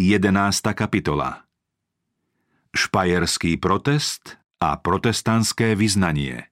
[0.00, 0.32] 11.
[0.72, 1.44] kapitola
[2.72, 6.48] Špajerský protest a protestantské vyznanie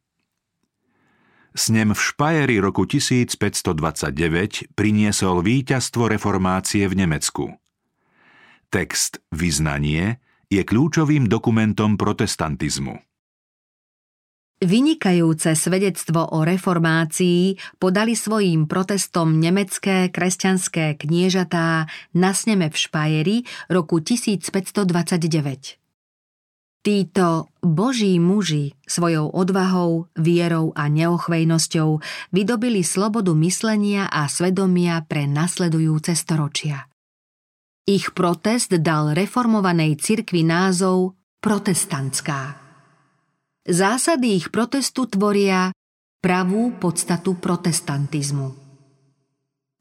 [1.57, 7.57] Snem v Špajeri roku 1529 priniesol víťazstvo reformácie v Nemecku.
[8.69, 10.21] Text Vyznanie
[10.53, 13.01] je kľúčovým dokumentom protestantizmu.
[14.59, 21.87] Vynikajúce svedectvo o reformácii podali svojím protestom nemecké kresťanské kniežatá
[22.19, 23.37] na sneme v Špajeri
[23.71, 25.79] roku 1529.
[26.83, 32.03] Títo boží muži svojou odvahou, vierou a neochvejnosťou
[32.35, 36.91] vydobili slobodu myslenia a svedomia pre nasledujúce storočia.
[37.87, 42.58] Ich protest dal reformovanej cirkvi názov protestantská.
[43.69, 45.77] Zásady ich protestu tvoria
[46.25, 48.57] pravú podstatu protestantizmu.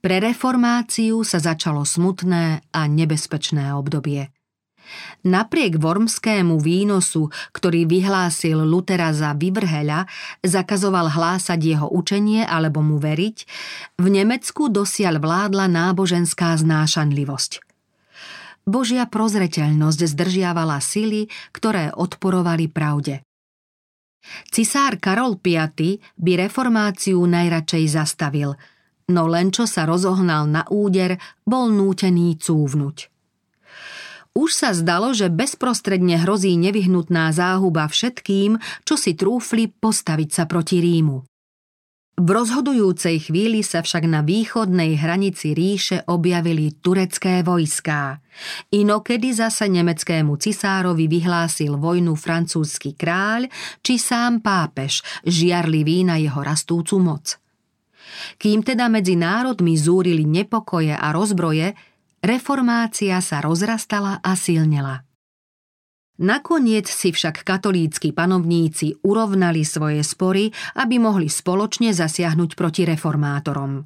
[0.04, 4.27] Pre reformáciu sa začalo smutné a nebezpečné obdobie–
[5.27, 10.08] Napriek wormskému výnosu, ktorý vyhlásil Lutera za vyvrheľa,
[10.40, 13.38] zakazoval hlásať jeho učenie alebo mu veriť,
[13.99, 17.60] v Nemecku dosiaľ vládla náboženská znášanlivosť.
[18.68, 23.27] Božia prozreteľnosť zdržiavala sily, ktoré odporovali pravde.
[24.50, 25.56] Cisár Karol V
[26.18, 28.56] by reformáciu najradšej zastavil,
[29.12, 31.16] no len čo sa rozohnal na úder,
[31.48, 32.98] bol nútený cúvnuť.
[34.38, 40.78] Už sa zdalo, že bezprostredne hrozí nevyhnutná záhuba všetkým, čo si trúfli postaviť sa proti
[40.78, 41.37] Rímu.
[42.18, 48.18] V rozhodujúcej chvíli sa však na východnej hranici ríše objavili turecké vojská.
[48.74, 53.54] Inokedy zase nemeckému cisárovi vyhlásil vojnu francúzsky kráľ
[53.85, 57.37] či sám pápež, žiarlivý na jeho rastúcu moc.
[58.41, 61.77] Kým teda medzi národmi zúrili nepokoje a rozbroje,
[62.26, 65.06] reformácia sa rozrastala a silnela.
[66.18, 73.86] Nakoniec si však katolícky panovníci urovnali svoje spory, aby mohli spoločne zasiahnuť proti reformátorom.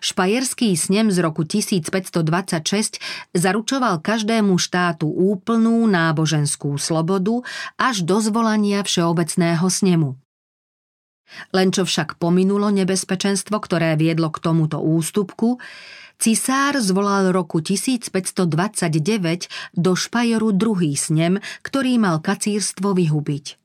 [0.00, 3.00] Špajerský snem z roku 1526
[3.32, 7.40] zaručoval každému štátu úplnú náboženskú slobodu
[7.80, 10.21] až do zvolania Všeobecného snemu.
[11.52, 15.60] Len čo však pominulo nebezpečenstvo, ktoré viedlo k tomuto ústupku,
[16.22, 18.46] Cisár zvolal roku 1529
[19.74, 23.58] do Špajeru druhý snem, ktorý mal kacírstvo vyhubiť.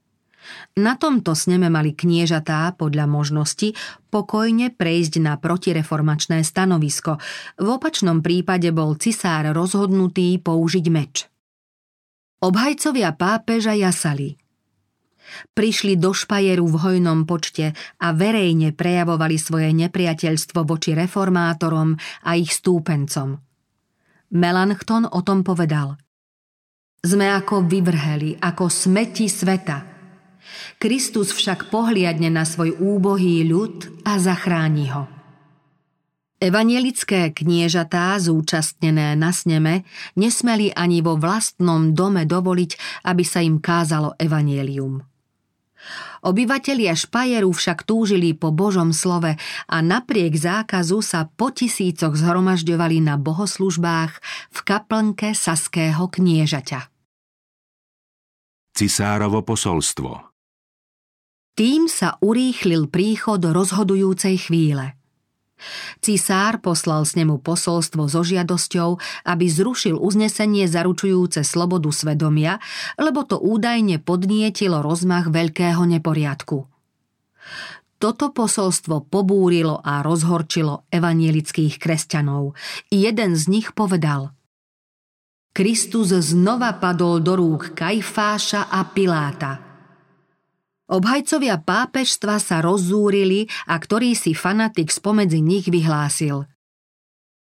[0.81, 3.77] Na tomto sneme mali kniežatá, podľa možnosti,
[4.09, 7.21] pokojne prejsť na protireformačné stanovisko.
[7.61, 11.29] V opačnom prípade bol cisár rozhodnutý použiť meč.
[12.41, 14.33] Obhajcovia pápeža jasali–
[15.53, 22.51] Prišli do špajeru v hojnom počte a verejne prejavovali svoje nepriateľstvo voči reformátorom a ich
[22.55, 23.39] stúpencom.
[24.33, 25.95] Melanchthon o tom povedal.
[26.99, 29.95] Sme ako vyvrheli, ako smeti sveta.
[30.81, 35.17] Kristus však pohliadne na svoj úbohý ľud a zachráni ho.
[36.37, 44.13] Evanielické kniežatá zúčastnené na sneme nesmeli ani vo vlastnom dome dovoliť, aby sa im kázalo
[44.21, 45.01] evanielium.
[46.25, 53.15] Obyvatelia Špajeru však túžili po Božom slove a napriek zákazu sa po tisícoch zhromažďovali na
[53.15, 54.11] bohoslužbách
[54.51, 56.91] v kaplnke Saského kniežaťa.
[58.77, 60.37] Cisárovo posolstvo
[61.57, 64.93] Tým sa urýchlil príchod rozhodujúcej chvíle–
[65.99, 72.61] Cisár poslal s nemu posolstvo so žiadosťou, aby zrušil uznesenie zaručujúce slobodu svedomia,
[72.95, 76.69] lebo to údajne podnietilo rozmach veľkého neporiadku.
[77.97, 82.53] Toto posolstvo pobúrilo a rozhorčilo evanielických kresťanov.
[82.93, 84.37] Jeden z nich povedal
[85.49, 89.51] Kristus znova padol do rúk Kajfáša a Piláta–
[90.87, 96.47] Obhajcovia pápežstva sa rozzúrili a ktorý si fanatik spomedzi nich vyhlásil.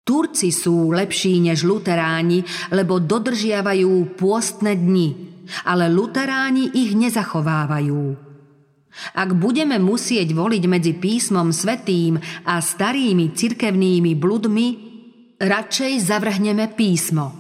[0.08, 5.12] Turci sú lepší než luteráni, lebo dodržiavajú pôstne dni,
[5.68, 8.16] ale luteráni ich nezachovávajú.
[9.12, 12.16] Ak budeme musieť voliť medzi písmom svetým
[12.48, 14.68] a starými cirkevnými bludmi,
[15.44, 17.36] radšej zavrhneme písmo.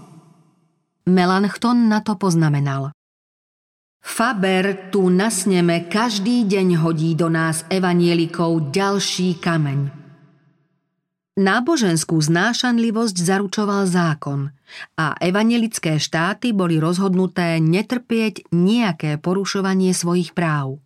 [1.08, 2.92] Melanchthon na to poznamenal.
[4.08, 9.92] Faber tu na sneme každý deň hodí do nás evanielikov ďalší kameň.
[11.36, 14.56] Náboženskú znášanlivosť zaručoval zákon
[14.96, 20.80] a evanielické štáty boli rozhodnuté netrpieť nejaké porušovanie svojich práv.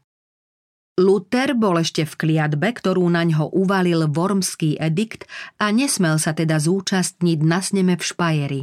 [0.97, 5.29] Luther bol ešte v kliatbe, ktorú na ňo uvalil Wormský edikt
[5.61, 8.61] a nesmel sa teda zúčastniť na sneme v Špajeri.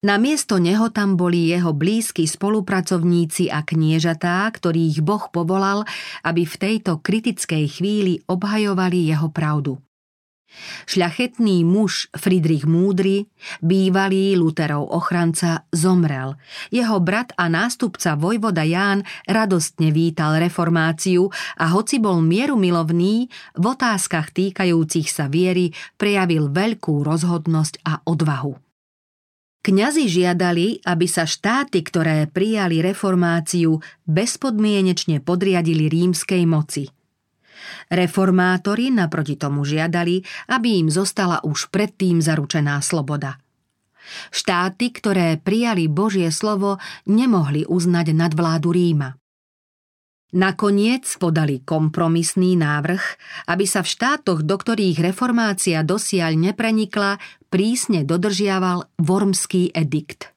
[0.00, 5.84] Namiesto neho tam boli jeho blízki spolupracovníci a kniežatá, ktorých Boh povolal,
[6.24, 9.76] aby v tejto kritickej chvíli obhajovali jeho pravdu.
[10.88, 13.28] Šľachetný muž Friedrich Múdry,
[13.60, 16.40] bývalý Luterov ochranca, zomrel.
[16.72, 21.28] Jeho brat a nástupca vojvoda Ján radostne vítal reformáciu
[21.60, 23.28] a hoci bol mierumilovný,
[23.60, 28.67] v otázkach týkajúcich sa viery prejavil veľkú rozhodnosť a odvahu.
[29.58, 36.88] Kňazi žiadali, aby sa štáty, ktoré prijali reformáciu, bezpodmienečne podriadili rímskej moci–
[37.88, 40.22] Reformátori naproti tomu žiadali,
[40.52, 43.40] aby im zostala už predtým zaručená sloboda.
[44.32, 49.20] Štáty, ktoré prijali Božie slovo, nemohli uznať nadvládu Ríma.
[50.28, 53.02] Nakoniec podali kompromisný návrh,
[53.48, 57.16] aby sa v štátoch, do ktorých reformácia dosiaľ neprenikla,
[57.48, 60.36] prísne dodržiaval Wormský edikt.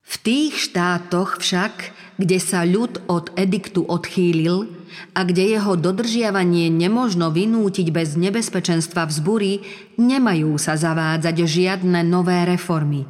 [0.00, 4.72] V tých štátoch však, kde sa ľud od ediktu odchýlil
[5.12, 9.60] a kde jeho dodržiavanie nemožno vynútiť bez nebezpečenstva vzbury,
[10.00, 13.04] nemajú sa zavádzať žiadne nové reformy.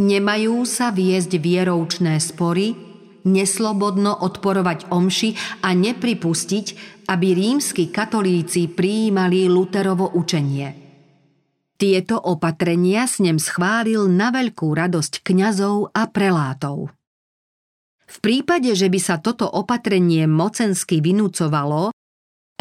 [0.00, 2.93] Nemajú sa viesť vieroučné spory,
[3.26, 6.66] neslobodno odporovať omši a nepripustiť,
[7.08, 10.80] aby rímsky katolíci prijímali Luterovo učenie–
[11.74, 16.94] tieto opatrenia s ním schválil na veľkú radosť kňazov a prelátov.
[18.06, 21.90] V prípade, že by sa toto opatrenie mocensky vynúcovalo,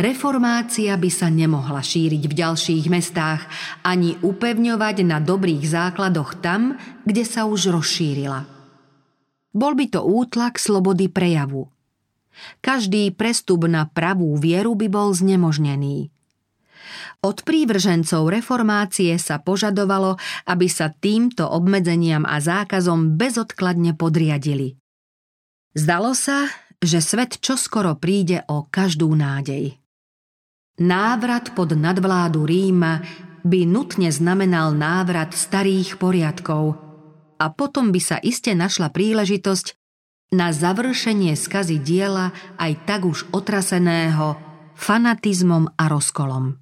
[0.01, 3.45] reformácia by sa nemohla šíriť v ďalších mestách
[3.85, 8.52] ani upevňovať na dobrých základoch tam, kde sa už rozšírila.
[9.53, 11.69] Bol by to útlak slobody prejavu.
[12.65, 16.09] Každý prestup na pravú vieru by bol znemožnený–
[17.23, 24.75] od prívržencov reformácie sa požadovalo, aby sa týmto obmedzeniam a zákazom bezodkladne podriadili.
[25.71, 26.51] Zdalo sa,
[26.83, 29.79] že svet čoskoro príde o každú nádej.
[30.83, 32.99] Návrat pod nadvládu Ríma
[33.47, 36.75] by nutne znamenal návrat starých poriadkov
[37.37, 39.77] a potom by sa iste našla príležitosť
[40.33, 44.35] na završenie skazy diela aj tak už otraseného
[44.73, 46.57] fanatizmom a rozkolom.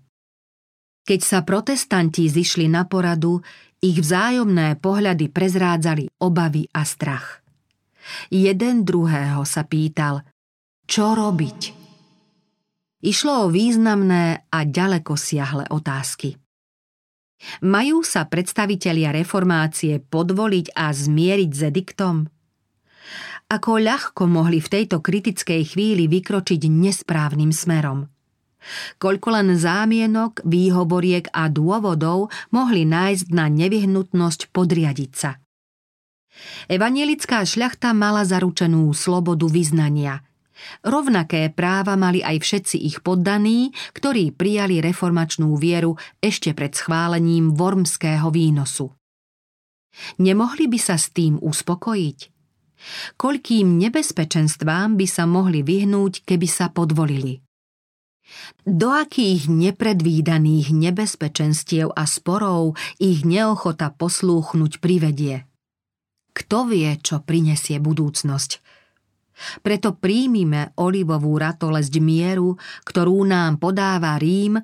[1.07, 3.41] Keď sa protestanti zišli na poradu,
[3.81, 7.41] ich vzájomné pohľady prezrádzali obavy a strach.
[8.29, 10.21] Jeden druhého sa pýtal,
[10.85, 11.59] čo robiť?
[13.01, 16.40] Išlo o významné a ďaleko siahle otázky.
[17.65, 22.15] Majú sa predstavitelia reformácie podvoliť a zmieriť s ediktom?
[23.51, 28.05] Ako ľahko mohli v tejto kritickej chvíli vykročiť nesprávnym smerom–
[29.01, 35.41] Koľko len zámienok, výhovoriek a dôvodov mohli nájsť na nevyhnutnosť podriadiť sa.
[36.71, 40.23] Evanielická šľachta mala zaručenú slobodu vyznania.
[40.85, 48.29] Rovnaké práva mali aj všetci ich poddaní, ktorí prijali reformačnú vieru ešte pred schválením vormského
[48.29, 48.93] výnosu.
[50.23, 52.19] Nemohli by sa s tým uspokojiť?
[53.13, 57.37] Koľkým nebezpečenstvám by sa mohli vyhnúť, keby sa podvolili?
[58.63, 65.45] Do akých nepredvídaných nebezpečenstiev a sporov ich neochota poslúchnuť privedie?
[66.31, 68.80] Kto vie, čo prinesie budúcnosť?
[69.61, 72.55] Preto príjmime olivovú ratolesť mieru,
[72.85, 74.57] ktorú nám podáva Rím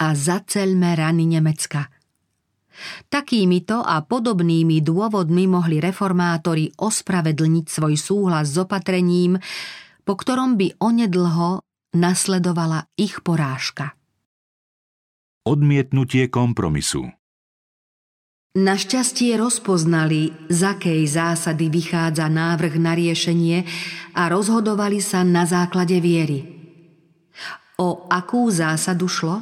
[0.00, 1.88] a zaceľme rany Nemecka.
[3.12, 9.36] Takýmito a podobnými dôvodmi mohli reformátori ospravedlniť svoj súhlas s opatrením,
[10.06, 11.60] po ktorom by onedlho
[11.92, 13.92] nasledovala ich porážka.
[15.44, 17.19] Odmietnutie kompromisu
[18.50, 23.62] Našťastie rozpoznali, z akej zásady vychádza návrh na riešenie
[24.10, 26.50] a rozhodovali sa na základe viery.
[27.78, 29.38] O akú zásadu šlo?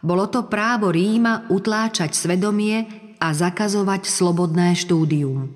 [0.00, 2.88] Bolo to právo Ríma utláčať svedomie
[3.20, 5.52] a zakazovať slobodné štúdium.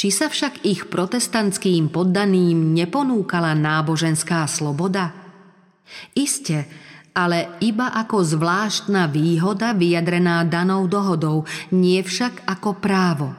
[0.00, 5.12] Či sa však ich protestantským poddaným neponúkala náboženská sloboda?
[6.16, 6.64] Iste,
[7.14, 13.30] ale iba ako zvláštna výhoda vyjadrená danou dohodou, nie však ako právo.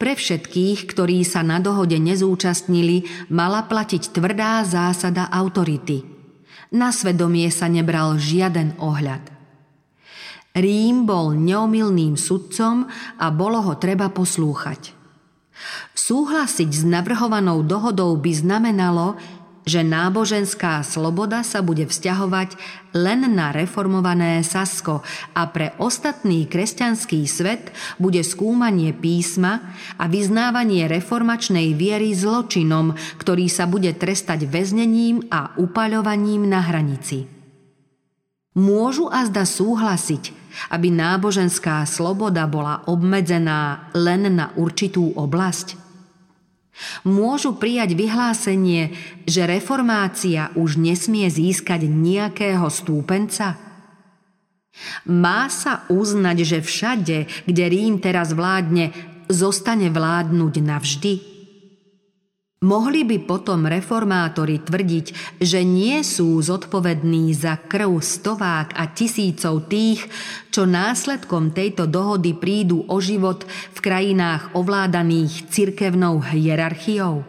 [0.00, 6.02] Pre všetkých, ktorí sa na dohode nezúčastnili, mala platiť tvrdá zásada autority.
[6.74, 9.22] Na svedomie sa nebral žiaden ohľad.
[10.56, 12.90] Rím bol neomilným sudcom
[13.20, 14.98] a bolo ho treba poslúchať.
[15.94, 19.14] Súhlasiť s navrhovanou dohodou by znamenalo,
[19.70, 22.58] že náboženská sloboda sa bude vzťahovať
[22.98, 27.70] len na reformované Sasko a pre ostatný kresťanský svet
[28.02, 29.62] bude skúmanie písma
[29.94, 37.30] a vyznávanie reformačnej viery zločinom, ktorý sa bude trestať väznením a upaľovaním na hranici.
[38.58, 40.34] Môžu azda súhlasiť,
[40.74, 45.89] aby náboženská sloboda bola obmedzená len na určitú oblasť?
[47.04, 53.56] Môžu prijať vyhlásenie, že reformácia už nesmie získať nejakého stúpenca?
[55.04, 58.92] Má sa uznať, že všade, kde Rím teraz vládne,
[59.28, 61.29] zostane vládnuť navždy?
[62.60, 70.04] Mohli by potom reformátori tvrdiť, že nie sú zodpovední za krv stovák a tisícov tých,
[70.52, 77.24] čo následkom tejto dohody prídu o život v krajinách ovládaných cirkevnou hierarchiou?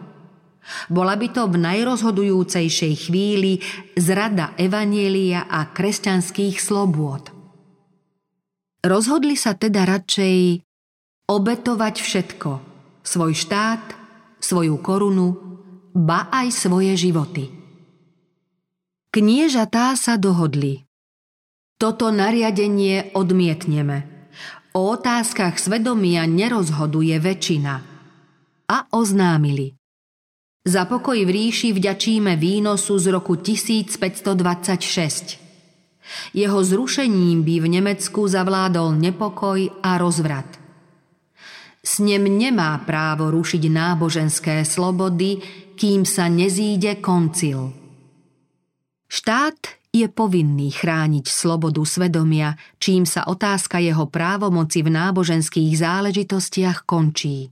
[0.91, 3.63] Bola by to v najrozhodujúcejšej chvíli
[3.95, 7.31] zrada evanielia a kresťanských slobôd.
[8.83, 10.59] Rozhodli sa teda radšej
[11.31, 12.49] obetovať všetko,
[12.99, 14.00] svoj štát,
[14.41, 15.37] svoju korunu,
[15.95, 17.61] ba aj svoje životy.
[19.11, 20.87] Kniežatá sa dohodli.
[21.75, 24.29] Toto nariadenie odmietneme.
[24.71, 27.73] O otázkach svedomia nerozhoduje väčšina.
[28.71, 29.75] A oznámili.
[30.61, 35.41] Za pokoj v ríši vďačíme výnosu z roku 1526.
[36.37, 40.60] Jeho zrušením by v Nemecku zavládol nepokoj a rozvrat.
[41.81, 45.41] S ním nemá právo rušiť náboženské slobody,
[45.73, 47.73] kým sa nezíde koncil.
[49.09, 57.51] Štát je povinný chrániť slobodu svedomia, čím sa otázka jeho právomoci v náboženských záležitostiach končí.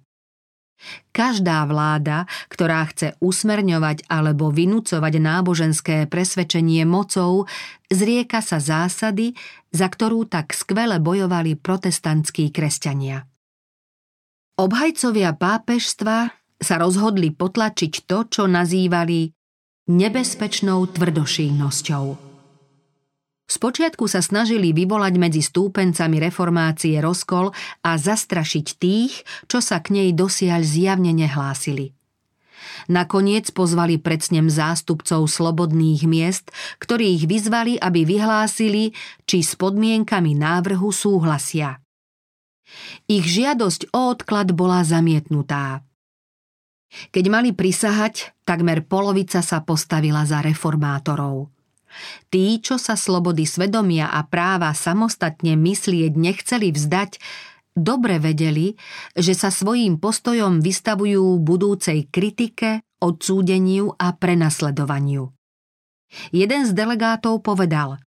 [1.12, 7.52] Každá vláda, ktorá chce usmerňovať alebo vynúcovať náboženské presvedčenie mocou,
[7.92, 9.36] zrieka sa zásady,
[9.76, 13.29] za ktorú tak skvele bojovali protestantskí kresťania.
[14.60, 19.32] Obhajcovia pápežstva sa rozhodli potlačiť to, čo nazývali
[19.88, 22.06] nebezpečnou tvrdošínosťou.
[23.48, 27.56] Spočiatku sa snažili vyvolať medzi stúpencami reformácie rozkol
[27.88, 31.96] a zastrašiť tých, čo sa k nej dosiaľ zjavne nehlásili.
[32.92, 36.52] Nakoniec pozvali pred zástupcov slobodných miest,
[36.84, 38.92] ktorých vyzvali, aby vyhlásili,
[39.24, 41.80] či s podmienkami návrhu súhlasia.
[43.10, 45.82] Ich žiadosť o odklad bola zamietnutá.
[46.90, 51.54] Keď mali prisahať, takmer polovica sa postavila za reformátorov.
[52.30, 57.18] Tí, čo sa slobody svedomia a práva samostatne myslieť nechceli vzdať,
[57.74, 58.78] dobre vedeli,
[59.18, 65.34] že sa svojím postojom vystavujú budúcej kritike, odsúdeniu a prenasledovaniu.
[66.34, 68.02] Jeden z delegátov povedal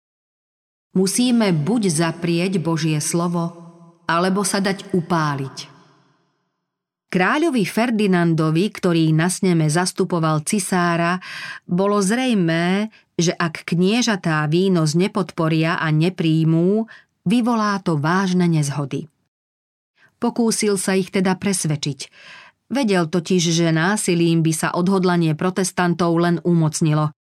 [0.92, 3.62] Musíme buď zaprieť Božie slovo,
[4.12, 5.73] alebo sa dať upáliť.
[7.12, 11.21] Kráľovi Ferdinandovi, ktorý na sneme zastupoval cisára,
[11.69, 12.88] bolo zrejmé,
[13.21, 16.88] že ak kniežatá výnos nepodporia a nepríjmú,
[17.28, 19.12] vyvolá to vážne nezhody.
[20.16, 22.09] Pokúsil sa ich teda presvedčiť.
[22.73, 27.12] Vedel totiž, že násilím by sa odhodlanie protestantov len umocnilo.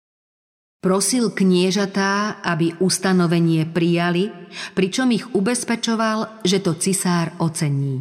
[0.80, 4.32] Prosil kniežatá, aby ustanovenie prijali,
[4.72, 8.00] pričom ich ubezpečoval, že to cisár ocení.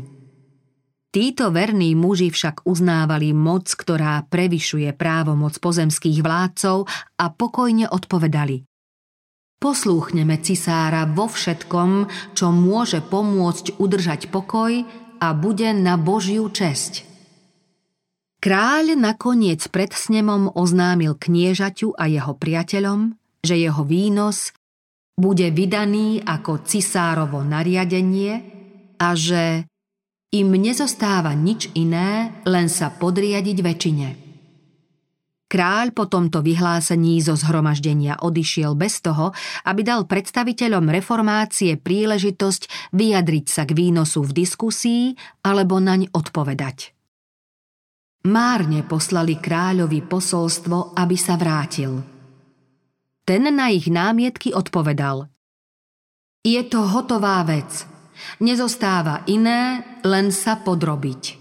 [1.11, 6.87] Títo verní muži však uznávali moc, ktorá prevyšuje právomoc pozemských vládcov
[7.19, 8.63] a pokojne odpovedali.
[9.59, 14.87] Poslúchneme cisára vo všetkom, čo môže pomôcť udržať pokoj
[15.19, 17.08] a bude na Božiu česť.
[18.39, 23.11] Kráľ nakoniec pred snemom oznámil kniežaťu a jeho priateľom,
[23.43, 24.55] že jeho výnos
[25.19, 28.39] bude vydaný ako cisárovo nariadenie
[28.95, 29.67] a že
[30.31, 34.07] im nezostáva nič iné, len sa podriadiť väčšine.
[35.49, 39.35] Kráľ po tomto vyhlásení zo zhromaždenia odišiel bez toho,
[39.67, 45.03] aby dal predstaviteľom reformácie príležitosť vyjadriť sa k výnosu v diskusii
[45.43, 46.98] alebo naň odpovedať.
[48.27, 52.03] Márne poslali kráľovi posolstvo, aby sa vrátil.
[53.23, 55.31] Ten na ich námietky odpovedal.
[56.43, 57.87] Je to hotová vec.
[58.43, 61.39] Nezostáva iné, len sa podrobiť.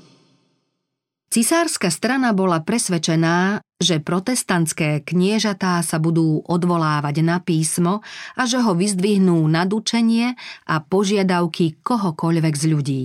[1.29, 8.07] Cisárska strana bola presvedčená, že protestantské kniežatá sa budú odvolávať na písmo
[8.39, 13.05] a že ho vyzdvihnú na dučenie a požiadavky kohokoľvek z ľudí.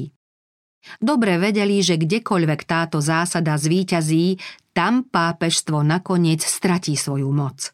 [0.99, 4.37] Dobre vedeli, že kdekoľvek táto zásada zvíťazí,
[4.73, 7.69] Tam pápežstvo nakoniec stratí svoju moc.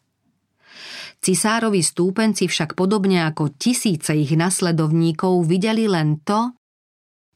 [1.20, 6.52] Cisárovi stúpenci však podobne ako tisíce ich nasledovníkov videli len to,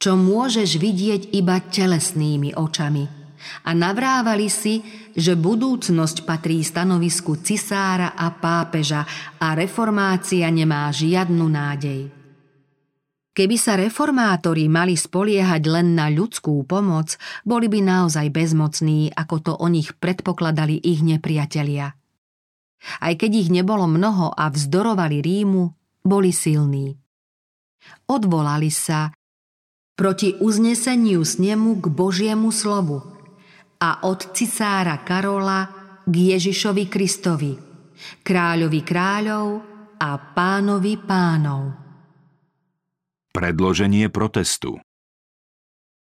[0.01, 3.05] čo môžeš vidieť iba telesnými očami.
[3.69, 4.81] A navrávali si,
[5.13, 9.05] že budúcnosť patrí stanovisku cisára a pápeža
[9.41, 12.14] a reformácia nemá žiadnu nádej.
[13.35, 19.53] Keby sa reformátori mali spoliehať len na ľudskú pomoc, boli by naozaj bezmocní, ako to
[19.59, 21.99] o nich predpokladali ich nepriatelia.
[23.03, 25.67] Aj keď ich nebolo mnoho a vzdorovali Rímu,
[26.07, 26.95] boli silní.
[28.07, 29.11] Odvolali sa
[29.99, 33.03] proti uzneseniu snemu k Božiemu slovu
[33.83, 35.67] a od cisára Karola
[36.07, 37.53] k Ježišovi Kristovi,
[38.23, 39.47] kráľovi kráľov
[39.99, 41.84] a pánovi pánov.
[43.35, 44.79] Predloženie protestu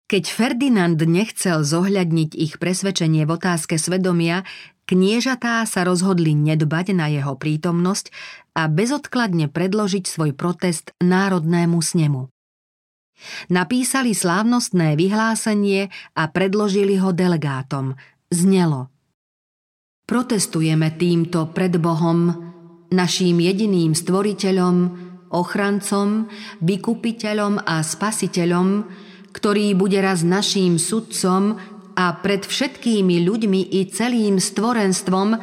[0.07, 4.47] keď Ferdinand nechcel zohľadniť ich presvedčenie v otázke svedomia,
[4.87, 8.15] kniežatá sa rozhodli nedbať na jeho prítomnosť
[8.55, 12.31] a bezodkladne predložiť svoj protest národnému snemu.
[13.51, 17.99] Napísali slávnostné vyhlásenie a predložili ho delegátom.
[18.31, 18.87] Znelo.
[20.07, 22.31] Protestujeme týmto pred Bohom,
[22.95, 26.31] naším jediným stvoriteľom, ochrancom,
[26.63, 28.69] vykupiteľom a spasiteľom,
[29.35, 31.61] ktorý bude raz naším sudcom
[31.97, 35.37] a pred všetkými ľuďmi i celým stvorenstvom,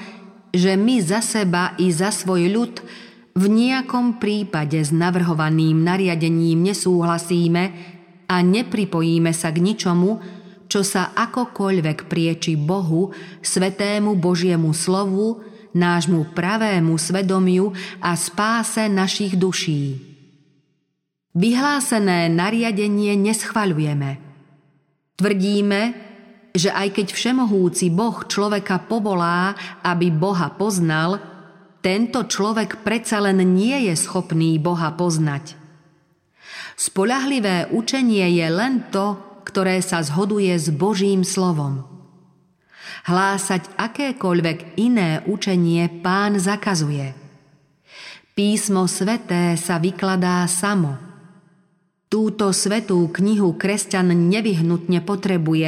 [0.53, 2.73] že my za seba i za svoj ľud
[3.33, 7.63] v nejakom prípade s navrhovaným nariadením nesúhlasíme
[8.29, 10.21] a nepripojíme sa k ničomu,
[10.69, 13.09] čo sa akokoľvek prieči Bohu,
[13.41, 15.41] svetému Božiemu slovu,
[15.73, 19.99] nášmu pravému svedomiu a spáse našich duší.
[21.33, 24.21] Vyhlásené nariadenie neschvaľujeme.
[25.17, 25.81] Tvrdíme,
[26.53, 31.17] že aj keď všemohúci Boh človeka povolá, aby Boha poznal,
[31.81, 35.57] tento človek predsa len nie je schopný Boha poznať.
[36.77, 41.92] Spolahlivé učenie je len to, ktoré sa zhoduje s Božím slovom.
[43.03, 47.11] Hlásať akékoľvek iné učenie pán zakazuje.
[48.31, 50.95] Písmo sveté sa vykladá samo.
[52.07, 55.67] Túto svetú knihu kresťan nevyhnutne potrebuje,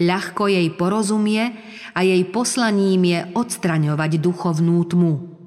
[0.00, 1.52] ľahko jej porozumie
[1.92, 5.39] a jej poslaním je odstraňovať duchovnú tmu.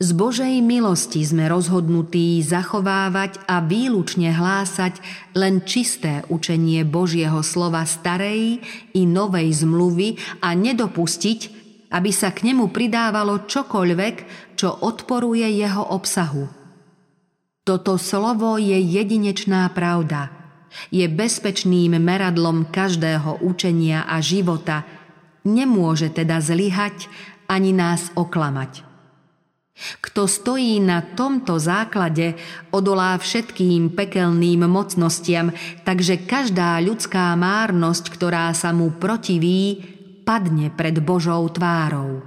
[0.00, 4.96] Z Božej milosti sme rozhodnutí zachovávať a výlučne hlásať
[5.36, 8.64] len čisté učenie Božieho slova starej
[8.96, 11.40] i novej zmluvy a nedopustiť,
[11.92, 14.16] aby sa k nemu pridávalo čokoľvek,
[14.56, 16.48] čo odporuje jeho obsahu.
[17.68, 20.32] Toto slovo je jedinečná pravda.
[20.88, 24.80] Je bezpečným meradlom každého učenia a života.
[25.44, 27.04] Nemôže teda zlyhať
[27.52, 28.89] ani nás oklamať.
[30.04, 32.36] Kto stojí na tomto základe,
[32.70, 35.50] odolá všetkým pekelným mocnostiam,
[35.82, 39.80] takže každá ľudská márnosť, ktorá sa mu protiví,
[40.22, 42.22] padne pred Božou tvárou.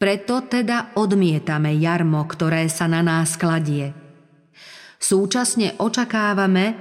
[0.00, 3.94] Preto teda odmietame jarmo, ktoré sa na nás kladie.
[4.98, 6.74] Súčasne očakávame,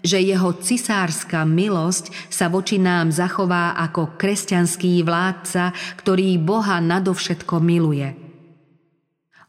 [0.00, 8.16] že jeho cisárska milosť sa voči nám zachová ako kresťanský vládca, ktorý Boha nadovšetko miluje.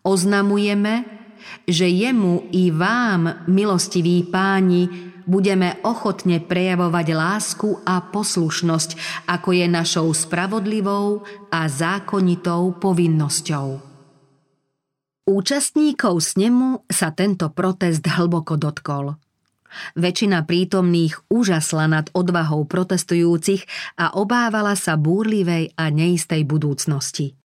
[0.01, 1.05] Oznamujeme,
[1.67, 8.89] že jemu i vám, milostiví páni, budeme ochotne prejavovať lásku a poslušnosť,
[9.29, 13.67] ako je našou spravodlivou a zákonitou povinnosťou.
[15.29, 19.15] Účastníkov snemu sa tento protest hlboko dotkol.
[19.95, 23.63] Väčšina prítomných úžasla nad odvahou protestujúcich
[23.95, 27.40] a obávala sa búrlivej a neistej budúcnosti.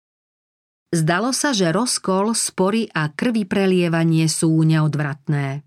[0.93, 5.65] Zdalo sa, že rozkol, spory a krvi prelievanie sú neodvratné.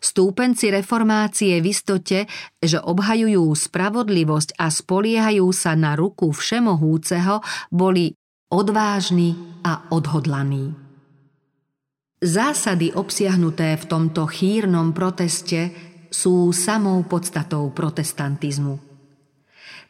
[0.00, 2.24] Stúpenci reformácie v istote,
[2.62, 8.16] že obhajujú spravodlivosť a spoliehajú sa na ruku všemohúceho, boli
[8.48, 10.72] odvážni a odhodlaní.
[12.22, 15.74] Zásady obsiahnuté v tomto chýrnom proteste
[16.08, 18.91] sú samou podstatou protestantizmu.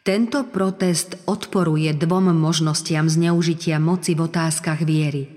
[0.03, 5.31] Tento protest odporuje dvom možnostiam zneužitia moci v otázkach viery.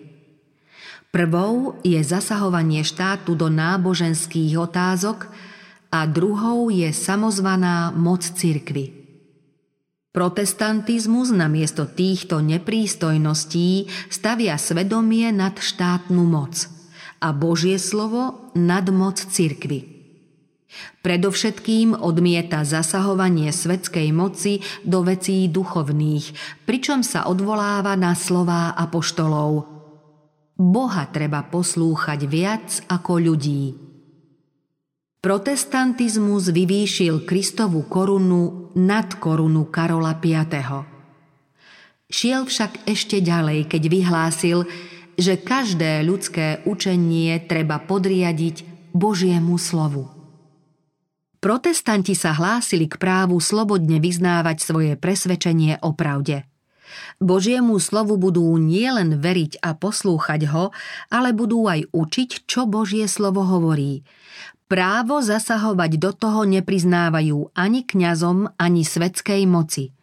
[1.14, 5.30] Prvou je zasahovanie štátu do náboženských otázok
[5.94, 8.90] a druhou je samozvaná moc cirkvy.
[10.10, 16.66] Protestantizmus namiesto týchto neprístojností stavia svedomie nad štátnu moc
[17.22, 19.95] a Božie slovo nad moc cirkvy.
[21.04, 26.34] Predovšetkým odmieta zasahovanie svetskej moci do vecí duchovných,
[26.66, 29.76] pričom sa odvoláva na slová apoštolov.
[30.56, 33.76] Boha treba poslúchať viac ako ľudí.
[35.20, 40.32] Protestantizmus vyvýšil Kristovu korunu nad korunu Karola V.
[42.06, 44.58] Šiel však ešte ďalej, keď vyhlásil,
[45.18, 48.62] že každé ľudské učenie treba podriadiť
[48.94, 50.15] Božiemu slovu.
[51.38, 56.48] Protestanti sa hlásili k právu slobodne vyznávať svoje presvedčenie o pravde.
[57.20, 60.70] Božiemu slovu budú nielen veriť a poslúchať ho,
[61.12, 64.00] ale budú aj učiť, čo Božie slovo hovorí–
[64.66, 69.94] Právo zasahovať do toho nepriznávajú ani kňazom, ani svetskej moci.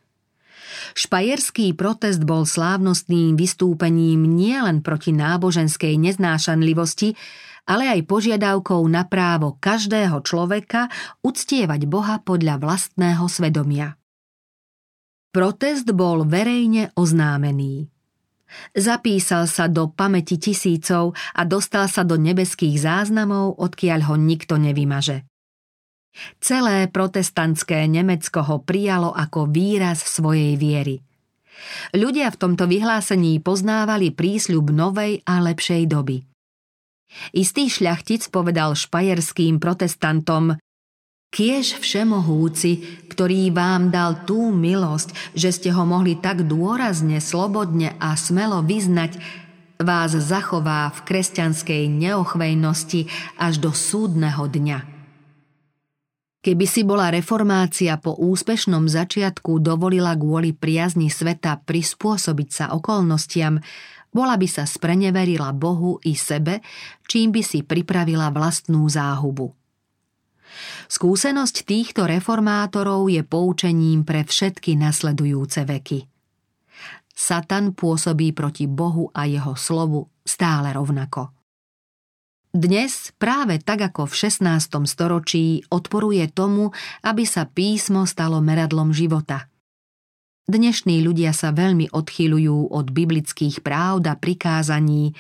[0.96, 7.20] Špajerský protest bol slávnostným vystúpením nielen proti náboženskej neznášanlivosti,
[7.64, 10.92] ale aj požiadavkou na právo každého človeka
[11.24, 13.96] uctievať Boha podľa vlastného svedomia.
[15.34, 17.90] Protest bol verejne oznámený.
[18.78, 25.26] Zapísal sa do pamäti tisícov a dostal sa do nebeských záznamov, odkiaľ ho nikto nevymaže.
[26.38, 31.02] Celé protestantské Nemecko ho prijalo ako výraz svojej viery.
[31.98, 36.33] Ľudia v tomto vyhlásení poznávali prísľub novej a lepšej doby.
[37.34, 40.58] Istý šľachtic povedal špajerským protestantom
[41.34, 48.14] Kiež všemohúci, ktorý vám dal tú milosť, že ste ho mohli tak dôrazne, slobodne a
[48.14, 49.18] smelo vyznať,
[49.82, 53.10] vás zachová v kresťanskej neochvejnosti
[53.42, 54.94] až do súdneho dňa.
[56.44, 63.64] Keby si bola reformácia po úspešnom začiatku dovolila kvôli priazni sveta prispôsobiť sa okolnostiam,
[64.14, 66.62] bola by sa spreneverila Bohu i sebe,
[67.10, 69.52] čím by si pripravila vlastnú záhubu.
[70.88, 76.06] Skúsenosť týchto reformátorov je poučením pre všetky nasledujúce veky.
[77.14, 81.34] Satan pôsobí proti Bohu a jeho slovu stále rovnako.
[82.54, 84.86] Dnes, práve tak ako v 16.
[84.86, 86.70] storočí, odporuje tomu,
[87.02, 89.50] aby sa písmo stalo meradlom života.
[90.44, 95.16] Dnešní ľudia sa veľmi odchyľujú od biblických práv a prikázaní,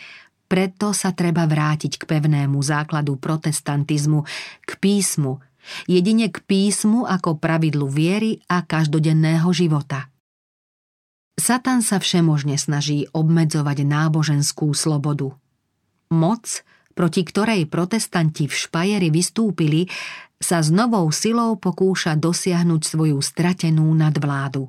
[0.51, 4.27] preto sa treba vrátiť k pevnému základu protestantizmu,
[4.67, 5.39] k písmu,
[5.87, 10.11] jedine k písmu ako pravidlu viery a každodenného života.
[11.39, 15.31] Satan sa všemožne snaží obmedzovať náboženskú slobodu.
[16.11, 16.67] Moc,
[16.99, 19.87] proti ktorej protestanti v Špajeri vystúpili,
[20.35, 24.67] sa s novou silou pokúša dosiahnuť svoju stratenú nadvládu.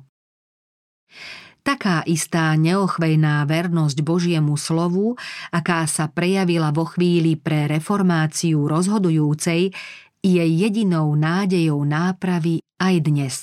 [1.65, 5.17] Taká istá neochvejná vernosť Božiemu slovu,
[5.49, 9.73] aká sa prejavila vo chvíli pre reformáciu rozhodujúcej,
[10.21, 13.35] je jedinou nádejou nápravy aj dnes.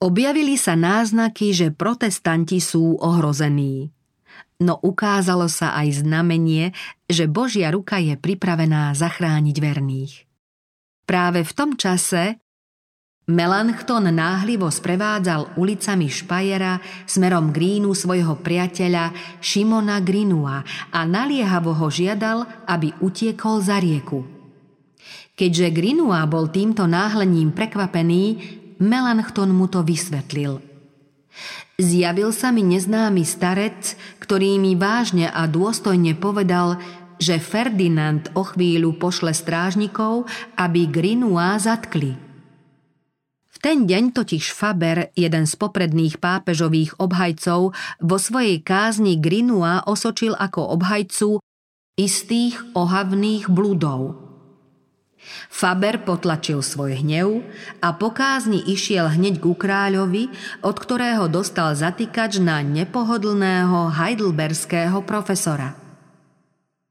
[0.00, 3.92] Objavili sa náznaky, že protestanti sú ohrození.
[4.58, 6.72] No ukázalo sa aj znamenie,
[7.04, 10.14] že Božia ruka je pripravená zachrániť verných.
[11.04, 12.40] Práve v tom čase
[13.28, 19.12] Melanchthon náhlivo sprevádzal ulicami Špajera smerom k Rínu svojho priateľa
[19.44, 24.24] Šimona Grinua a naliehavo ho žiadal, aby utiekol za rieku.
[25.36, 28.24] Keďže Grinua bol týmto náhlením prekvapený,
[28.80, 30.64] Melanchthon mu to vysvetlil.
[31.76, 33.92] Zjavil sa mi neznámy starec,
[34.24, 36.80] ktorý mi vážne a dôstojne povedal,
[37.20, 40.24] že Ferdinand o chvíľu pošle strážnikov,
[40.56, 42.16] aby Grinua zatkli–
[43.58, 50.78] ten deň totiž Faber, jeden z popredných pápežových obhajcov, vo svojej kázni Grinua osočil ako
[50.78, 51.42] obhajcu
[51.98, 54.14] istých ohavných bludov.
[55.50, 57.42] Faber potlačil svoj hnev
[57.82, 60.30] a po kázni išiel hneď ku kráľovi,
[60.62, 65.74] od ktorého dostal zatýkač na nepohodlného heidelberského profesora–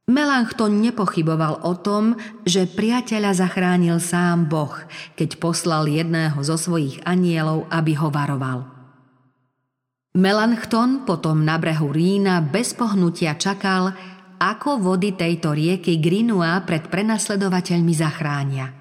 [0.07, 2.15] Melanchthon nepochyboval o tom,
[2.47, 4.71] že priateľa zachránil sám Boh,
[5.19, 8.63] keď poslal jedného zo svojich anielov, aby ho varoval.
[10.15, 13.91] Melanchthon potom na brehu Rína bez pohnutia čakal,
[14.39, 18.71] ako vody tejto rieky Grinua pred prenasledovateľmi zachránia.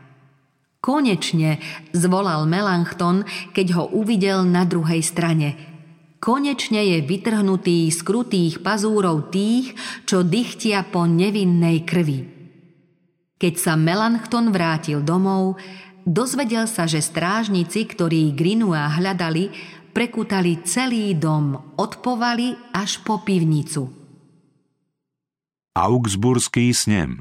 [0.79, 1.59] Konečne
[1.91, 5.49] zvolal Melanchthon, keď ho uvidel na druhej strane–
[6.19, 9.77] konečne je vytrhnutý z krutých pazúrov tých,
[10.09, 12.21] čo dychtia po nevinnej krvi.
[13.37, 15.61] Keď sa Melanchthon vrátil domov,
[16.09, 19.53] dozvedel sa, že strážnici, ktorí Grinua hľadali,
[19.93, 23.89] prekutali celý dom od povaly až po pivnicu.
[25.77, 27.21] Augsburský snem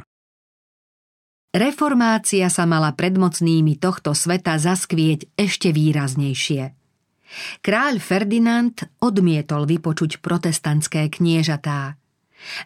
[1.55, 6.84] Reformácia sa mala pred mocnými tohto sveta zaskvieť ešte výraznejšie.
[7.61, 11.99] Kráľ Ferdinand odmietol vypočuť protestantské kniežatá.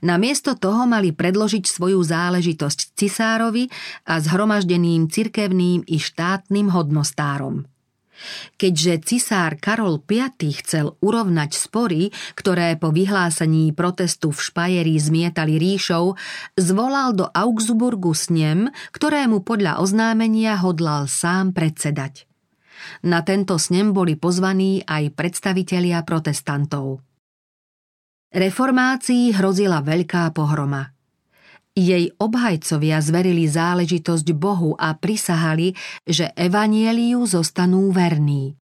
[0.04, 3.72] Namiesto toho mali predložiť svoju záležitosť cisárovi
[4.12, 7.64] a zhromaždeným cirkevným i štátnym hodnostárom.
[8.60, 10.28] Keďže cisár Karol V
[10.60, 16.20] chcel urovnať spory, ktoré po vyhlásení protestu v Špajeri zmietali ríšou,
[16.60, 22.29] zvolal do Augsburgu snem, ktorému podľa oznámenia hodlal sám predsedať.
[23.04, 27.04] Na tento snem boli pozvaní aj predstavitelia protestantov.
[28.30, 30.86] Reformácii hrozila veľká pohroma–
[31.80, 35.72] jej obhajcovia zverili záležitosť Bohu a prisahali,
[36.04, 38.60] že evanieliu zostanú verní.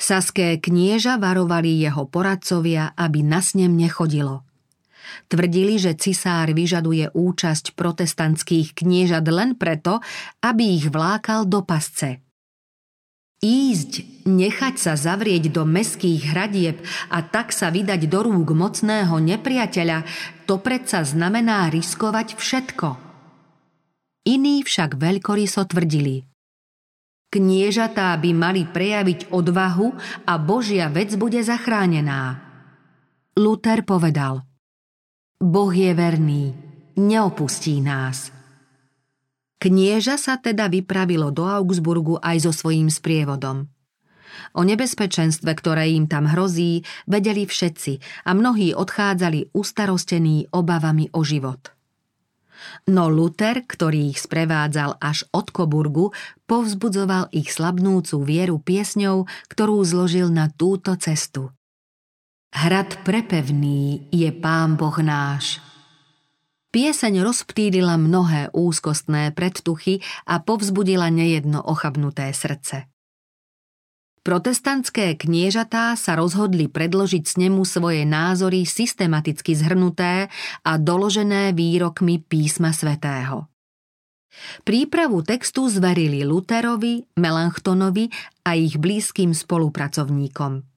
[0.00, 4.44] Saské knieža varovali jeho poradcovia, aby na snem nechodilo.
[5.28, 10.00] Tvrdili, že cisár vyžaduje účasť protestantských kniežat len preto,
[10.40, 12.20] aby ich vlákal do pasce–
[13.40, 16.76] Ísť, nechať sa zavrieť do meských hradieb
[17.08, 20.04] a tak sa vydať do rúk mocného nepriateľa,
[20.44, 22.88] to predsa znamená riskovať všetko.
[24.28, 26.28] Iní však veľkoryso tvrdili.
[27.32, 29.88] Kniežatá by mali prejaviť odvahu
[30.28, 32.44] a Božia vec bude zachránená.
[33.40, 34.44] Luther povedal
[35.40, 36.52] Boh je verný,
[37.00, 38.28] neopustí nás–
[39.60, 43.68] Knieža sa teda vypravilo do Augsburgu aj so svojím sprievodom.
[44.56, 51.76] O nebezpečenstve, ktoré im tam hrozí, vedeli všetci a mnohí odchádzali ustarostení obavami o život.
[52.88, 56.16] No Luther, ktorý ich sprevádzal až od Koburgu,
[56.48, 61.52] povzbudzoval ich slabnúcu vieru piesňou, ktorú zložil na túto cestu.
[62.56, 65.60] Hrad prepevný je Pán Boh náš–
[66.70, 72.86] Pieseň rozptýlila mnohé úzkostné predtuchy a povzbudila nejedno ochabnuté srdce.
[74.22, 80.30] Protestantské kniežatá sa rozhodli predložiť s nemu svoje názory systematicky zhrnuté
[80.62, 83.50] a doložené výrokmi písma svätého.
[84.62, 88.14] Prípravu textu zverili Luterovi, Melanchtonovi
[88.46, 90.62] a ich blízkym spolupracovníkom–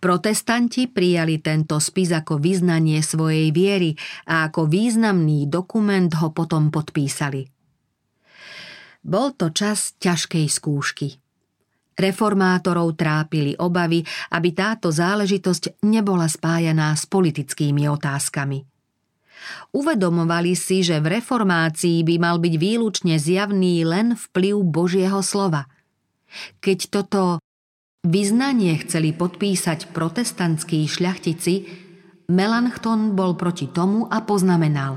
[0.00, 3.92] Protestanti prijali tento spis ako vyznanie svojej viery
[4.24, 7.44] a ako významný dokument ho potom podpísali.
[9.04, 11.08] Bol to čas ťažkej skúšky.
[12.00, 14.00] Reformátorov trápili obavy,
[14.32, 18.64] aby táto záležitosť nebola spájaná s politickými otázkami.
[19.76, 25.68] Uvedomovali si, že v reformácii by mal byť výlučne zjavný len vplyv Božieho slova.
[26.64, 27.36] Keď toto
[28.00, 31.68] Vyznanie chceli podpísať protestantskí šľachtici,
[32.32, 34.96] Melanchthon bol proti tomu a poznamenal.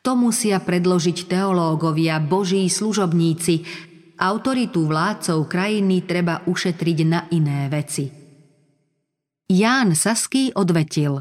[0.00, 3.68] To musia predložiť teológovia, boží služobníci,
[4.16, 8.08] autoritu vládcov krajiny treba ušetriť na iné veci.
[9.52, 11.20] Ján Saský odvetil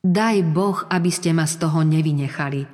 [0.00, 2.64] Daj Boh, aby ste ma z toho nevynechali.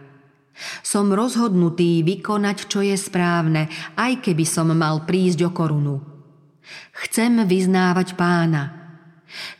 [0.87, 3.67] Som rozhodnutý vykonať, čo je správne,
[3.99, 5.99] aj keby som mal prísť o korunu–
[6.93, 8.81] Chcem vyznávať pána.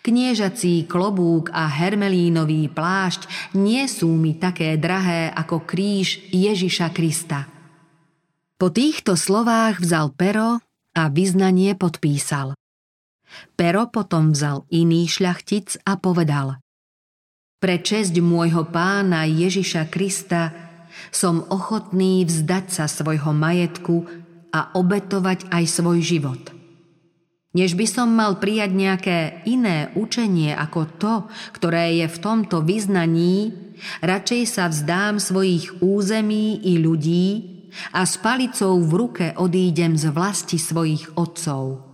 [0.03, 7.47] Kniežací klobúk a hermelínový plášť nie sú mi také drahé ako kríž Ježiša Krista.
[8.59, 10.61] Po týchto slovách vzal pero
[10.93, 12.59] a vyznanie podpísal.
[13.55, 16.59] Pero potom vzal iný šľachtic a povedal
[17.63, 20.51] Pre česť môjho pána Ježiša Krista
[21.15, 24.03] som ochotný vzdať sa svojho majetku
[24.51, 26.43] a obetovať aj svoj život–
[27.51, 31.15] než by som mal prijať nejaké iné učenie ako to,
[31.51, 33.51] ktoré je v tomto vyznaní,
[34.07, 37.27] radšej sa vzdám svojich území i ľudí
[37.95, 41.87] a s palicou v ruke odídem z vlasti svojich otcov.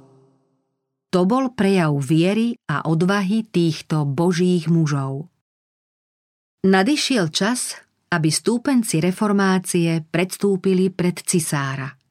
[1.12, 5.32] To bol prejav viery a odvahy týchto božích mužov.
[6.66, 7.78] Nadišiel čas,
[8.12, 11.88] aby stúpenci reformácie predstúpili pred cisára–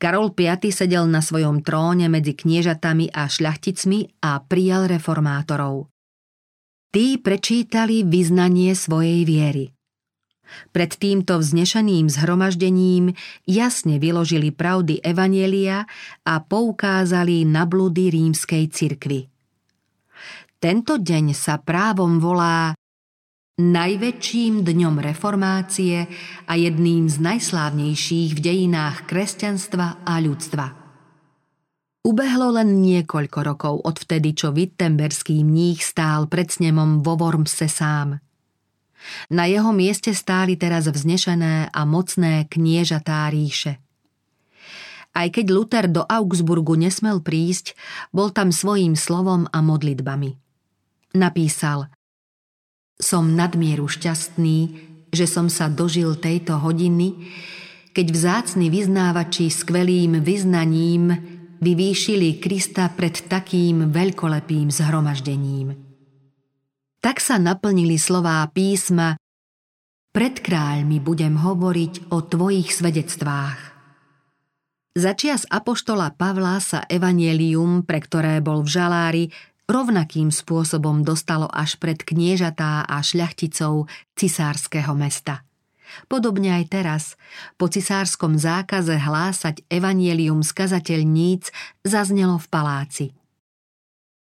[0.00, 5.90] Karol V sedel na svojom tróne medzi kniežatami a šľachticmi a prijal reformátorov.
[6.88, 9.64] Tí prečítali vyznanie svojej viery.
[10.72, 13.12] Pred týmto vznešeným zhromaždením
[13.44, 15.84] jasne vyložili pravdy Evanielia
[16.24, 19.28] a poukázali na bludy rímskej cirkvy.
[20.58, 22.72] Tento deň sa právom volá
[23.58, 26.06] najväčším dňom reformácie
[26.46, 30.66] a jedným z najslávnejších v dejinách kresťanstva a ľudstva.
[32.06, 38.22] Ubehlo len niekoľko rokov od vtedy, čo Wittenberský mních stál pred snemom vo Wormse sám.
[39.34, 43.82] Na jeho mieste stáli teraz vznešené a mocné kniežatá ríše.
[45.18, 47.74] Aj keď Luther do Augsburgu nesmel prísť,
[48.14, 50.38] bol tam svojím slovom a modlitbami.
[51.18, 51.90] Napísal
[52.98, 54.58] Som nadmieru šťastný,
[55.14, 57.30] že som sa dožil tejto hodiny,
[57.94, 61.14] keď vzácni vyznávači skvelým vyznaním
[61.58, 65.74] vyvýšili Krista pred takým veľkolepým zhromaždením.
[66.98, 69.14] Tak sa naplnili slová písma
[70.10, 73.60] Pred kráľmi budem hovoriť o tvojich svedectvách.
[74.98, 79.24] Začias apoštola Pavla sa evanielium, pre ktoré bol v žalári,
[79.68, 85.44] rovnakým spôsobom dostalo až pred kniežatá a šľachticov cisárskeho mesta.
[86.08, 87.04] Podobne aj teraz,
[87.56, 91.48] po cisárskom zákaze hlásať evanielium skazateľníc
[91.80, 93.06] zaznelo v paláci.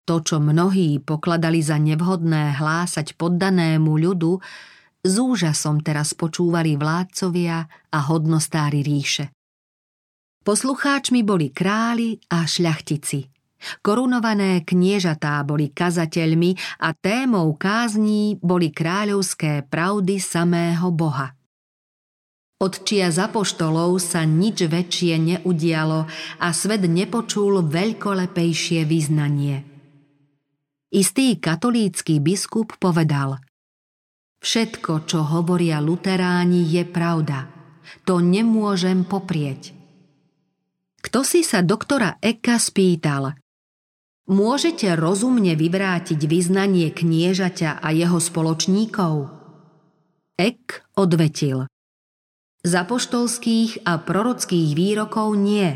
[0.06, 4.38] To, čo mnohí pokladali za nevhodné hlásať poddanému ľudu,
[5.06, 9.34] s úžasom teraz počúvali vládcovia a hodnostári ríše.
[10.46, 13.35] Poslucháčmi boli králi a šľachtici.
[13.82, 21.34] Korunované kniežatá boli kazateľmi a témou kázní boli kráľovské pravdy samého Boha.
[22.56, 26.08] Od čia zapoštolov sa nič väčšie neudialo
[26.40, 29.68] a svet nepočul veľkolepejšie vyznanie.
[30.96, 33.44] Istý katolícky biskup povedal
[34.40, 37.52] Všetko, čo hovoria luteráni, je pravda.
[38.08, 39.76] To nemôžem poprieť.
[41.04, 43.36] Kto si sa doktora Eka spýtal
[44.26, 49.30] Môžete rozumne vyvrátiť vyznanie kniežaťa a jeho spoločníkov?
[50.36, 51.70] Ek odvetil–
[52.66, 55.70] z apoštolských a prorockých výrokov nie,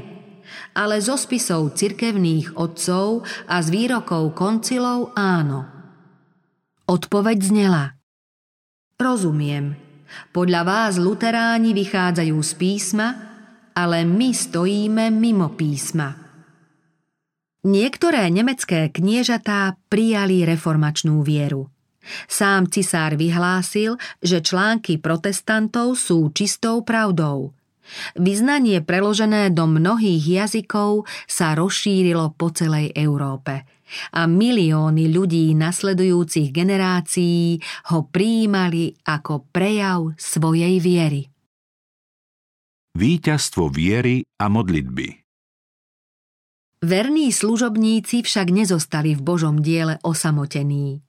[0.73, 5.69] ale zo spisov cirkevných otcov a z výrokov koncilov áno.
[6.89, 7.93] Odpoveď znela.
[8.97, 9.77] Rozumiem.
[10.33, 13.07] Podľa vás luteráni vychádzajú z písma,
[13.77, 16.28] ale my stojíme mimo písma.
[17.59, 21.67] Niektoré nemecké kniežatá prijali reformačnú vieru.
[22.31, 27.51] Sám cisár vyhlásil, že články protestantov sú čistou pravdou.
[28.15, 33.67] Vyznanie preložené do mnohých jazykov sa rozšírilo po celej Európe
[34.13, 37.59] a milióny ľudí nasledujúcich generácií
[37.91, 41.27] ho prijímali ako prejav svojej viery.
[42.93, 45.28] Výťazstvo viery a modlitby
[46.79, 51.03] Verní služobníci však nezostali v Božom diele osamotení.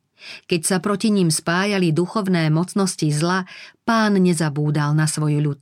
[0.50, 3.46] Keď sa proti ním spájali duchovné mocnosti zla,
[3.86, 5.60] pán nezabúdal na svoj ľud.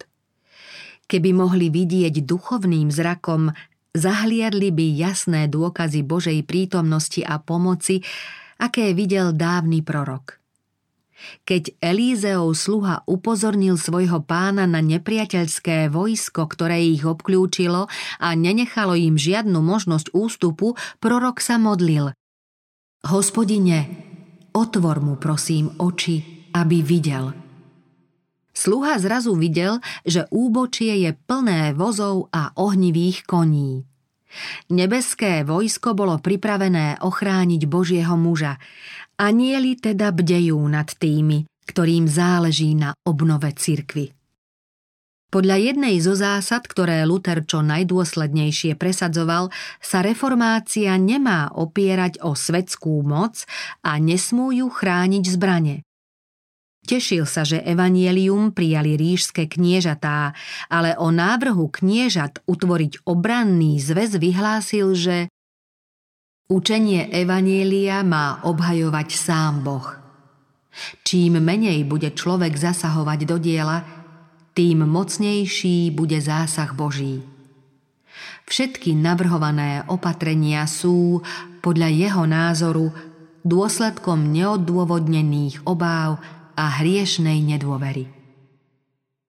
[1.05, 3.53] Keby mohli vidieť duchovným zrakom,
[3.93, 8.01] zahliadli by jasné dôkazy Božej prítomnosti a pomoci,
[8.57, 10.38] aké videl dávny prorok.
[11.45, 17.91] Keď Elízeov sluha upozornil svojho pána na nepriateľské vojsko, ktoré ich obklúčilo
[18.23, 22.15] a nenechalo im žiadnu možnosť ústupu, prorok sa modlil.
[23.07, 24.09] Hospodine,
[24.55, 27.31] Otvor mu prosím oči, aby videl.
[28.51, 33.87] Sluha zrazu videl, že úbočie je plné vozov a ohnivých koní.
[34.69, 38.59] Nebeské vojsko bolo pripravené ochrániť Božieho muža.
[39.19, 44.15] Anieli teda bdejú nad tými, ktorým záleží na obnove cirkvy.
[45.29, 49.53] Podľa jednej zo zásad, ktoré Luther čo najdôslednejšie presadzoval,
[49.83, 53.43] sa reformácia nemá opierať o svetskú moc
[53.85, 55.85] a nesmú ju chrániť zbrane.
[56.89, 60.33] Tešil sa, že evanielium prijali rížske kniežatá,
[60.73, 65.29] ale o návrhu kniežat utvoriť obranný zväz vyhlásil, že
[66.49, 69.85] učenie evanielia má obhajovať sám Boh.
[71.05, 73.85] Čím menej bude človek zasahovať do diela,
[74.57, 77.21] tým mocnejší bude zásah Boží.
[78.49, 81.21] Všetky navrhované opatrenia sú,
[81.61, 82.87] podľa jeho názoru,
[83.45, 86.17] dôsledkom neodôvodnených obáv
[86.57, 88.18] a hriešnej nedôvery.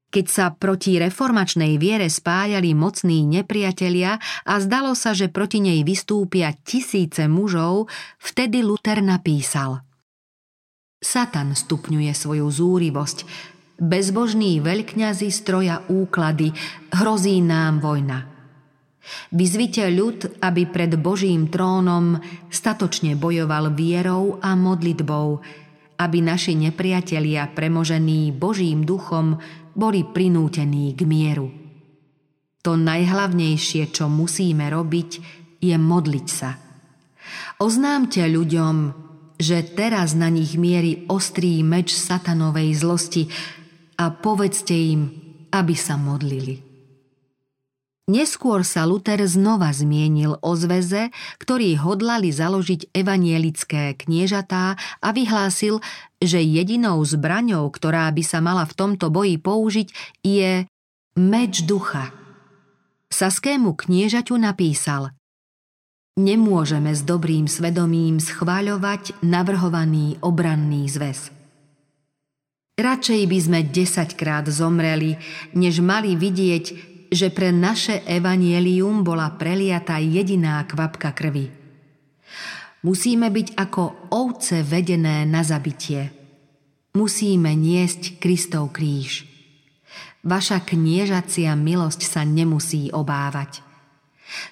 [0.09, 6.49] Keď sa proti reformačnej viere spájali mocní nepriatelia a zdalo sa, že proti nej vystúpia
[6.65, 7.85] tisíce mužov,
[8.17, 9.85] vtedy Luther napísal
[10.99, 13.17] Satan stupňuje svoju zúrivosť,
[13.79, 16.51] Bezbožní veľkňazi stroja úklady,
[16.91, 18.27] hrozí nám vojna.
[19.31, 22.19] Vyzvite ľud, aby pred Božím trónom
[22.51, 25.39] statočne bojoval vierou a modlitbou,
[25.95, 29.39] aby naši nepriatelia premožení Božím duchom
[29.79, 31.47] boli prinútení k mieru.
[32.67, 35.09] To najhlavnejšie, čo musíme robiť,
[35.63, 36.59] je modliť sa.
[37.63, 38.75] Oznámte ľuďom,
[39.39, 43.31] že teraz na nich mierí ostrý meč satanovej zlosti
[43.95, 45.01] a povedzte im,
[45.47, 46.68] aby sa modlili.
[48.09, 55.77] Neskôr sa Luther znova zmienil o zväze, ktorí hodlali založiť evanielické kniežatá a vyhlásil,
[56.17, 59.87] že jedinou zbraňou, ktorá by sa mala v tomto boji použiť,
[60.25, 60.65] je
[61.21, 62.09] meč ducha.
[63.13, 65.13] Saskému kniežaťu napísal
[66.17, 71.29] Nemôžeme s dobrým svedomím schváľovať navrhovaný obranný zväz.
[72.75, 75.15] Radšej by sme desaťkrát zomreli,
[75.53, 81.49] než mali vidieť, že pre naše evanielium bola preliata jediná kvapka krvi.
[82.85, 86.13] Musíme byť ako ovce vedené na zabitie.
[86.95, 89.25] Musíme niesť Kristov kríž.
[90.23, 93.65] Vaša kniežacia milosť sa nemusí obávať.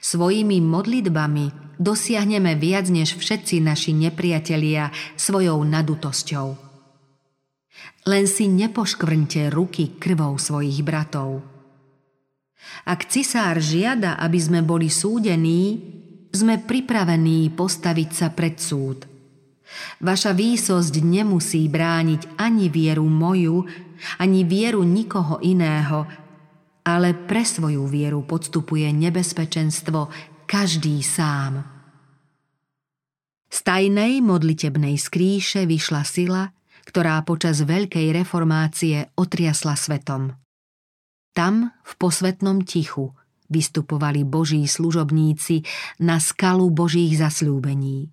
[0.01, 6.47] Svojimi modlitbami dosiahneme viac než všetci naši nepriatelia svojou nadutosťou.
[8.09, 11.43] Len si nepoškvrňte ruky krvou svojich bratov–
[12.87, 15.81] ak cisár žiada, aby sme boli súdení,
[16.31, 19.07] sme pripravení postaviť sa pred súd.
[19.99, 23.67] Vaša výsosť nemusí brániť ani vieru moju,
[24.21, 26.07] ani vieru nikoho iného,
[26.87, 30.07] ale pre svoju vieru podstupuje nebezpečenstvo
[30.47, 31.67] každý sám.
[33.47, 36.43] Z tajnej modlitebnej skríše vyšla sila,
[36.87, 40.46] ktorá počas veľkej reformácie otriasla svetom.
[41.37, 43.13] Tam, v posvetnom tichu,
[43.45, 45.61] vystupovali boží služobníci
[46.01, 48.09] na skalu božích zasľúbení.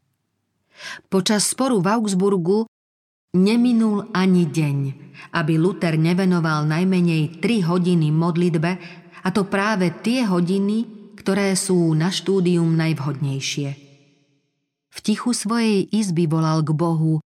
[1.08, 2.68] Počas sporu v Augsburgu
[3.32, 4.78] neminul ani deň,
[5.40, 8.70] aby Luther nevenoval najmenej 3 hodiny modlitbe,
[9.24, 10.84] a to práve tie hodiny,
[11.16, 13.68] ktoré sú na štúdium najvhodnejšie.
[14.92, 17.24] V tichu svojej izby volal k Bohu,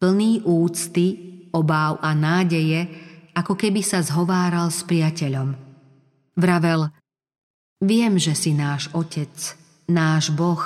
[0.00, 1.06] plný úcty,
[1.52, 3.03] obáv a nádeje,
[3.34, 5.54] ako keby sa zhováral s priateľom.
[6.38, 6.90] Vravel,
[7.82, 9.34] viem, že si náš Otec,
[9.90, 10.62] náš Boh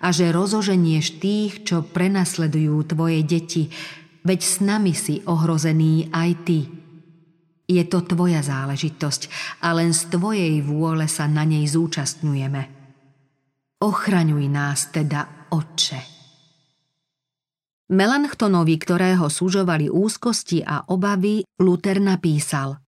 [0.00, 3.72] a že rozoženieš tých, čo prenasledujú tvoje deti,
[4.22, 6.60] veď s nami si ohrozený aj ty.
[7.66, 9.32] Je to tvoja záležitosť
[9.64, 12.62] a len z tvojej vôle sa na nej zúčastňujeme.
[13.82, 16.11] Ochraňuj nás teda, Otče.
[17.92, 22.80] Melanchtonovi, ktorého súžovali úzkosti a obavy, Luther napísal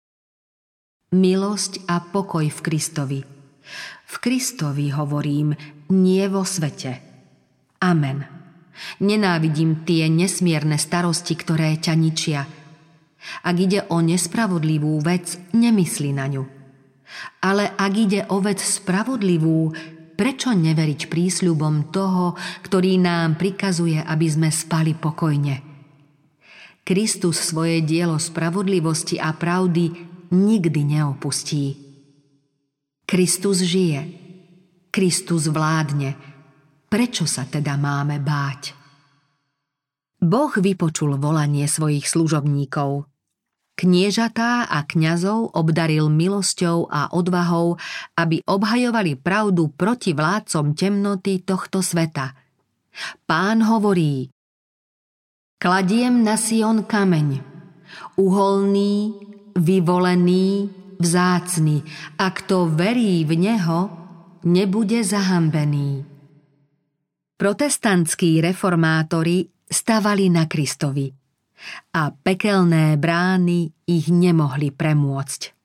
[1.11, 3.21] Milosť a pokoj v Kristovi.
[4.07, 5.59] V Kristovi hovorím,
[5.91, 7.03] nie vo svete.
[7.83, 8.23] Amen.
[9.03, 12.47] Nenávidím tie nesmierne starosti, ktoré ťa ničia.
[13.43, 16.47] Ak ide o nespravodlivú vec, nemysli na ňu.
[17.43, 19.75] Ale ak ide o vec spravodlivú,
[20.23, 25.59] prečo neveriť prísľubom toho, ktorý nám prikazuje, aby sme spali pokojne?
[26.87, 29.91] Kristus svoje dielo spravodlivosti a pravdy
[30.31, 31.75] nikdy neopustí.
[33.03, 34.23] Kristus žije.
[34.95, 36.15] Kristus vládne.
[36.87, 38.79] Prečo sa teda máme báť?
[40.23, 43.11] Boh vypočul volanie svojich služobníkov–
[43.73, 47.81] Kniežatá a kňazov obdaril milosťou a odvahou,
[48.21, 52.37] aby obhajovali pravdu proti vládcom temnoty tohto sveta.
[53.25, 54.29] Pán hovorí,
[55.57, 57.41] kladiem na Sion kameň,
[58.21, 59.17] uholný,
[59.57, 60.69] vyvolený,
[61.01, 61.81] vzácny,
[62.21, 63.81] a kto verí v neho,
[64.45, 66.05] nebude zahambený.
[67.41, 71.09] Protestantskí reformátori stavali na Kristovi–
[71.95, 75.62] a pekelné brány ich nemohli premôcť.